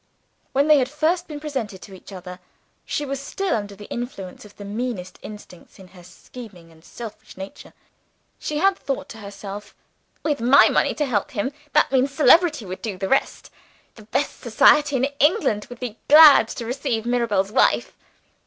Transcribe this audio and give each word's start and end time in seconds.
When 0.51 0.67
they 0.67 0.79
had 0.79 0.89
first 0.89 1.27
been 1.27 1.39
presented 1.39 1.79
to 1.83 1.93
each 1.93 2.11
other, 2.11 2.39
she 2.85 3.05
was 3.05 3.19
still 3.19 3.53
under 3.55 3.75
the 3.75 3.85
influence 3.91 4.45
of 4.45 4.55
the 4.55 4.65
meanest 4.65 5.19
instincts 5.21 5.77
in 5.77 5.89
her 5.89 6.01
scheming 6.01 6.71
and 6.71 6.83
selfish 6.83 7.37
nature. 7.37 7.71
She 8.39 8.57
had 8.57 8.79
thought 8.79 9.09
to 9.09 9.19
herself, 9.19 9.75
"With 10.23 10.41
my 10.41 10.69
money 10.69 10.95
to 10.95 11.05
help 11.05 11.29
him, 11.29 11.51
that 11.73 11.91
man's 11.91 12.11
celebrity 12.15 12.65
would 12.65 12.81
do 12.81 12.97
the 12.97 13.09
rest; 13.09 13.51
the 13.93 14.05
best 14.05 14.39
society 14.39 14.95
in 14.95 15.03
England 15.19 15.67
would 15.69 15.79
be 15.79 15.99
glad 16.07 16.47
to 16.47 16.65
receive 16.65 17.05
Mirabel's 17.05 17.51
wife." 17.51 17.95